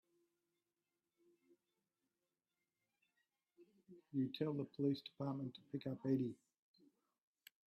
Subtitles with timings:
[4.13, 6.33] You tell the police department to pick up Eddie.